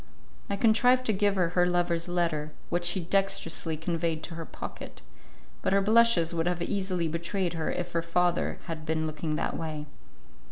I 0.49 0.55
contrived 0.55 1.05
to 1.05 1.13
give 1.13 1.35
her 1.35 1.49
her 1.49 1.67
lover's 1.67 2.07
letter, 2.07 2.53
which 2.69 2.85
she 2.85 3.01
dextrously 3.05 3.77
conveyed 3.77 4.23
to 4.23 4.33
her 4.33 4.45
pocket, 4.47 5.03
but 5.61 5.73
her 5.73 5.81
blushes 5.81 6.33
would 6.33 6.47
have 6.47 6.59
easily 6.63 7.07
betrayed 7.07 7.53
her 7.53 7.71
if 7.71 7.91
her 7.91 8.01
father 8.01 8.57
had 8.65 8.83
been 8.83 9.05
looking 9.05 9.35
that 9.35 9.55
way. 9.55 9.85